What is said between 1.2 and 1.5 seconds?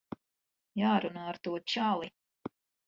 ar